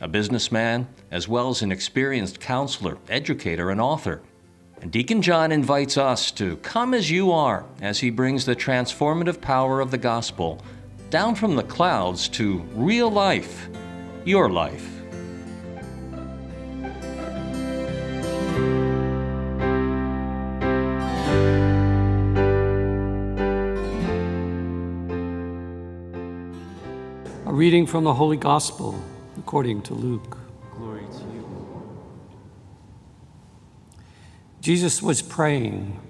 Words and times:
a 0.00 0.08
businessman, 0.08 0.88
as 1.10 1.28
well 1.28 1.50
as 1.50 1.62
an 1.62 1.70
experienced 1.70 2.40
counselor, 2.40 2.98
educator, 3.08 3.70
and 3.70 3.80
author. 3.80 4.22
And 4.80 4.90
Deacon 4.90 5.22
John 5.22 5.52
invites 5.52 5.96
us 5.96 6.30
to 6.32 6.56
come 6.58 6.94
as 6.94 7.10
you 7.10 7.32
are 7.32 7.64
as 7.80 8.00
he 8.00 8.10
brings 8.10 8.44
the 8.44 8.56
transformative 8.56 9.40
power 9.40 9.80
of 9.80 9.90
the 9.90 9.98
gospel 9.98 10.60
down 11.10 11.34
from 11.34 11.54
the 11.54 11.62
clouds 11.62 12.28
to 12.28 12.58
real 12.74 13.10
life, 13.10 13.68
your 14.24 14.50
life. 14.50 14.90
A 27.46 27.52
reading 27.52 27.86
from 27.86 28.02
the 28.02 28.12
Holy 28.12 28.36
Gospel 28.36 29.00
according 29.38 29.82
to 29.82 29.94
Luke. 29.94 30.38
Glory 30.76 31.00
to 31.00 31.24
you. 31.34 31.44
Jesus 34.60 35.02
was 35.02 35.22
praying 35.22 36.00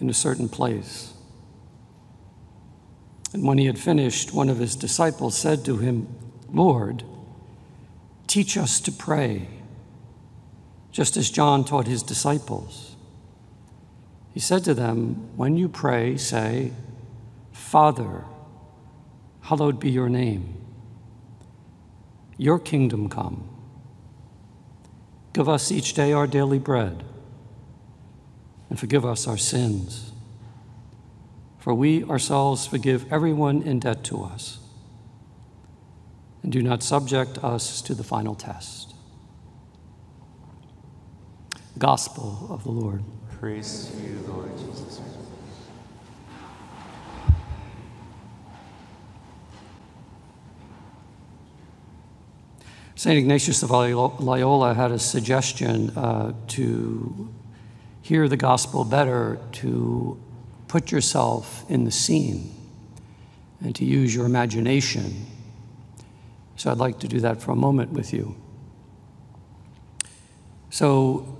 in 0.00 0.10
a 0.10 0.14
certain 0.14 0.48
place. 0.48 1.14
And 3.32 3.42
when 3.42 3.58
he 3.58 3.66
had 3.66 3.78
finished, 3.78 4.32
one 4.32 4.48
of 4.48 4.58
his 4.58 4.76
disciples 4.76 5.36
said 5.36 5.64
to 5.64 5.78
him, 5.78 6.06
Lord, 6.52 7.02
teach 8.26 8.56
us 8.56 8.80
to 8.80 8.92
pray, 8.92 9.48
just 10.92 11.16
as 11.16 11.30
John 11.30 11.64
taught 11.64 11.86
his 11.86 12.02
disciples. 12.02 12.94
He 14.32 14.40
said 14.40 14.64
to 14.64 14.74
them, 14.74 15.30
When 15.36 15.56
you 15.56 15.68
pray, 15.68 16.16
say, 16.16 16.72
Father, 17.52 18.24
hallowed 19.42 19.80
be 19.80 19.90
your 19.90 20.08
name. 20.08 20.54
Your 22.36 22.58
kingdom 22.58 23.08
come. 23.08 23.48
Give 25.32 25.48
us 25.48 25.72
each 25.72 25.94
day 25.94 26.12
our 26.12 26.26
daily 26.26 26.58
bread, 26.58 27.04
and 28.70 28.78
forgive 28.78 29.04
us 29.04 29.26
our 29.26 29.36
sins. 29.36 30.12
For 31.58 31.74
we 31.74 32.04
ourselves 32.04 32.66
forgive 32.66 33.10
everyone 33.12 33.62
in 33.62 33.80
debt 33.80 34.04
to 34.04 34.22
us. 34.22 34.58
And 36.42 36.52
do 36.52 36.62
not 36.62 36.82
subject 36.82 37.38
us 37.42 37.80
to 37.82 37.94
the 37.94 38.04
final 38.04 38.34
test. 38.34 38.94
Gospel 41.78 42.46
of 42.50 42.64
the 42.64 42.70
Lord. 42.70 43.02
Praise 43.40 43.90
to 43.90 44.02
you, 44.06 44.18
Lord 44.28 44.50
Jesus. 44.58 45.00
St. 53.04 53.18
Ignatius 53.18 53.62
of 53.62 53.70
Loyola 53.70 54.72
had 54.72 54.90
a 54.90 54.98
suggestion 54.98 55.90
uh, 55.90 56.32
to 56.48 57.28
hear 58.00 58.28
the 58.28 58.36
gospel 58.38 58.82
better, 58.82 59.38
to 59.52 60.18
put 60.68 60.90
yourself 60.90 61.70
in 61.70 61.84
the 61.84 61.90
scene 61.90 62.54
and 63.60 63.76
to 63.76 63.84
use 63.84 64.14
your 64.14 64.24
imagination. 64.24 65.26
So 66.56 66.70
I'd 66.70 66.78
like 66.78 66.98
to 67.00 67.06
do 67.06 67.20
that 67.20 67.42
for 67.42 67.50
a 67.50 67.56
moment 67.56 67.92
with 67.92 68.14
you. 68.14 68.36
So, 70.70 71.36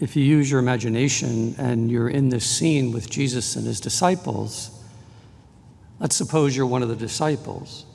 if 0.00 0.14
you 0.14 0.22
use 0.22 0.50
your 0.50 0.60
imagination 0.60 1.54
and 1.56 1.90
you're 1.90 2.10
in 2.10 2.28
this 2.28 2.44
scene 2.44 2.92
with 2.92 3.08
Jesus 3.08 3.56
and 3.56 3.66
his 3.66 3.80
disciples, 3.80 4.78
let's 6.00 6.16
suppose 6.16 6.54
you're 6.54 6.66
one 6.66 6.82
of 6.82 6.90
the 6.90 6.96
disciples. 6.96 7.86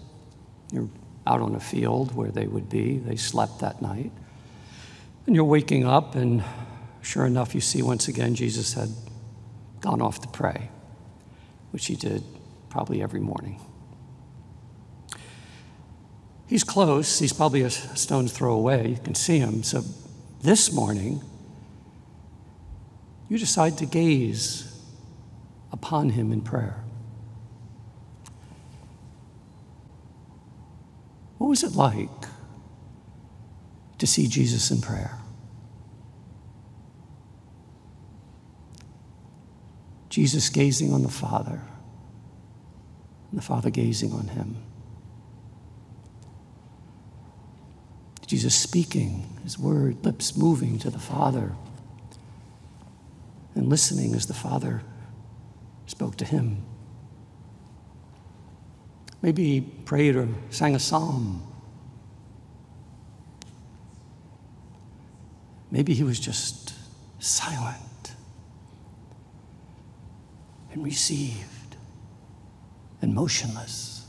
You're 0.71 0.89
out 1.25 1.41
on 1.41 1.55
a 1.55 1.59
field 1.59 2.15
where 2.15 2.31
they 2.31 2.47
would 2.47 2.69
be. 2.69 2.97
They 2.97 3.15
slept 3.15 3.59
that 3.59 3.81
night. 3.81 4.11
And 5.25 5.35
you're 5.35 5.45
waking 5.45 5.85
up, 5.85 6.15
and 6.15 6.43
sure 7.01 7.25
enough, 7.25 7.55
you 7.55 7.61
see 7.61 7.81
once 7.81 8.07
again 8.07 8.35
Jesus 8.35 8.73
had 8.73 8.89
gone 9.79 10.01
off 10.01 10.21
to 10.21 10.27
pray, 10.27 10.69
which 11.71 11.85
he 11.85 11.95
did 11.95 12.23
probably 12.69 13.01
every 13.01 13.19
morning. 13.19 13.59
He's 16.47 16.63
close, 16.63 17.19
he's 17.19 17.33
probably 17.33 17.61
a 17.61 17.69
stone's 17.69 18.31
throw 18.31 18.53
away. 18.53 18.89
You 18.89 18.97
can 18.97 19.15
see 19.15 19.39
him. 19.39 19.63
So 19.63 19.81
this 20.41 20.71
morning, 20.73 21.21
you 23.29 23.37
decide 23.37 23.77
to 23.77 23.85
gaze 23.85 24.69
upon 25.71 26.09
him 26.09 26.31
in 26.31 26.41
prayer. 26.41 26.82
What 31.43 31.49
was 31.49 31.63
it 31.63 31.75
like 31.75 32.09
to 33.97 34.07
see 34.07 34.27
Jesus 34.27 34.71
in 34.71 34.79
prayer? 34.79 35.17
Jesus 40.07 40.47
gazing 40.47 40.93
on 40.93 41.03
the 41.03 41.09
Father, 41.09 41.61
and 43.29 43.37
the 43.37 43.41
Father 43.41 43.69
gazing 43.69 44.13
on 44.13 44.29
him. 44.29 44.55
Jesus 48.25 48.55
speaking, 48.55 49.27
his 49.43 49.59
word, 49.59 50.05
lips 50.05 50.37
moving 50.37 50.79
to 50.79 50.89
the 50.89 50.97
Father, 50.97 51.51
and 53.53 53.67
listening 53.67 54.15
as 54.15 54.27
the 54.27 54.33
Father 54.33 54.81
spoke 55.87 56.15
to 56.15 56.25
him. 56.25 56.63
Maybe 59.23 59.45
he 59.45 59.61
prayed 59.61 60.17
or 60.17 60.27
sang 60.49 60.75
a 60.75 60.79
psalm. 60.79 61.41
Maybe 65.71 65.93
he 65.93 66.03
was 66.03 66.19
just 66.19 66.73
silent 67.19 68.15
and 70.73 70.83
received 70.83 71.77
and 73.01 73.15
motionless. 73.15 74.05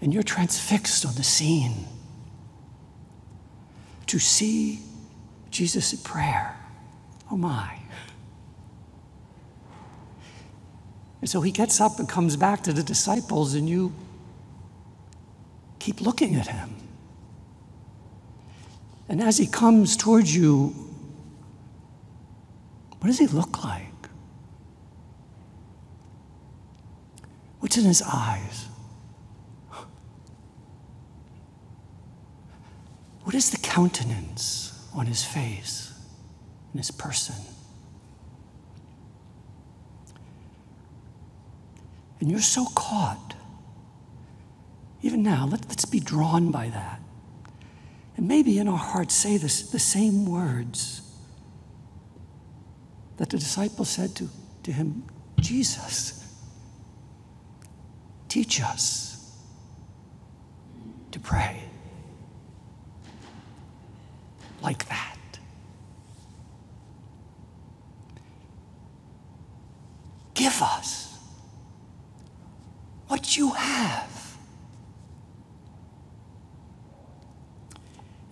And 0.00 0.12
you're 0.12 0.24
transfixed 0.24 1.06
on 1.06 1.14
the 1.14 1.22
scene 1.22 1.86
to 4.08 4.18
see 4.18 4.80
Jesus 5.52 5.92
in 5.92 6.00
prayer. 6.00 6.56
Oh 7.30 7.36
my. 7.36 7.78
And 11.20 11.28
so 11.28 11.40
he 11.40 11.50
gets 11.50 11.80
up 11.80 11.98
and 11.98 12.08
comes 12.08 12.36
back 12.36 12.62
to 12.62 12.72
the 12.72 12.82
disciples, 12.82 13.54
and 13.54 13.68
you 13.68 13.92
keep 15.78 16.00
looking 16.00 16.36
at 16.36 16.46
him. 16.46 16.74
And 19.08 19.22
as 19.22 19.38
he 19.38 19.46
comes 19.46 19.96
towards 19.96 20.34
you, 20.34 20.74
what 22.98 23.08
does 23.08 23.18
he 23.18 23.26
look 23.26 23.64
like? 23.64 23.86
What's 27.60 27.76
in 27.76 27.84
his 27.84 28.02
eyes? 28.02 28.66
What 33.24 33.34
is 33.34 33.50
the 33.50 33.58
countenance 33.58 34.88
on 34.94 35.06
his 35.06 35.24
face 35.24 35.92
and 36.72 36.80
his 36.80 36.90
person? 36.90 37.36
And 42.20 42.30
you're 42.30 42.40
so 42.40 42.66
caught. 42.74 43.34
Even 45.02 45.22
now, 45.22 45.46
let, 45.46 45.66
let's 45.68 45.86
be 45.86 46.00
drawn 46.00 46.50
by 46.50 46.68
that. 46.68 47.00
And 48.16 48.28
maybe 48.28 48.58
in 48.58 48.68
our 48.68 48.76
hearts 48.76 49.14
say 49.14 49.38
this, 49.38 49.70
the 49.70 49.78
same 49.78 50.26
words 50.26 51.00
that 53.16 53.30
the 53.30 53.38
disciples 53.38 53.88
said 53.88 54.14
to, 54.16 54.28
to 54.64 54.72
him 54.72 55.04
Jesus, 55.40 56.34
teach 58.28 58.60
us 58.62 59.34
to 61.12 61.18
pray 61.18 61.62
like 64.62 64.86
that. 64.88 65.16
Give 70.34 70.62
us 70.62 71.18
what 73.10 73.36
you 73.36 73.50
have. 73.50 74.36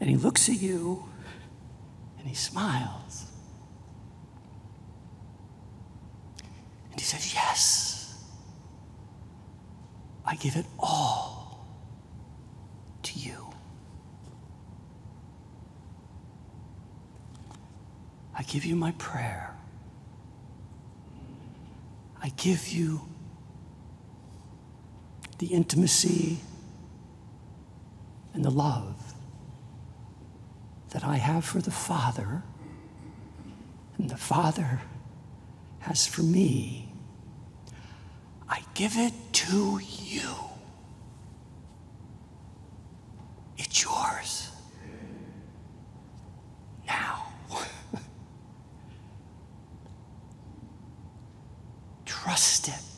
And 0.01 0.09
he 0.09 0.15
looks 0.15 0.49
at 0.49 0.55
you 0.55 1.05
and 2.17 2.29
he 2.29 2.35
smiles. 2.37 3.27
And 6.93 7.01
he 7.01 7.05
says, 7.05 7.35
Yes, 7.35 8.23
I 10.25 10.37
give 10.37 10.55
it 10.55 10.67
all 10.79 11.67
to 13.03 13.19
you. 13.19 13.53
I 18.33 18.45
give 18.45 18.65
you 18.65 18.77
my 18.77 18.93
prayer. 18.93 19.57
I 22.23 22.29
give 22.37 22.69
you 22.69 23.01
the 25.39 25.47
intimacy 25.47 26.39
and 28.35 28.45
the 28.45 28.51
love 28.51 29.15
that 30.91 31.05
I 31.05 31.17
have 31.17 31.45
for 31.45 31.61
the 31.61 31.71
Father 31.71 32.43
and 33.97 34.11
the 34.11 34.17
Father 34.17 34.81
has 35.81 36.07
for 36.07 36.23
me. 36.23 36.93
I 38.49 38.63
give 38.75 38.97
it 38.97 39.13
to 39.33 39.81
you. 39.83 40.35
It's 43.57 43.83
yours. 43.83 44.51
Now. 46.87 47.27
Trust 52.07 52.69
it 52.69 52.98